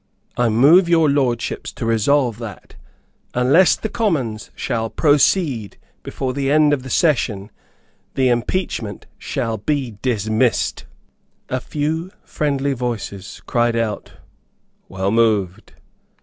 I 0.35 0.49
move 0.49 0.89
your 0.89 1.07
Lordships 1.11 1.71
to 1.73 1.85
resolve 1.85 2.39
that, 2.39 2.73
unless 3.35 3.75
the 3.75 3.87
Commons 3.87 4.49
shall 4.55 4.89
proceed 4.89 5.77
before 6.01 6.33
the 6.33 6.49
end 6.49 6.73
of 6.73 6.81
the 6.81 6.89
session, 6.89 7.51
the 8.15 8.27
impeachment 8.29 9.05
shall 9.19 9.57
be 9.59 9.99
dismissed." 10.01 10.85
A 11.49 11.59
few 11.59 12.09
friendly 12.23 12.73
voices 12.73 13.43
cried 13.45 13.75
out 13.75 14.13
"Well 14.89 15.11
moved." 15.11 15.73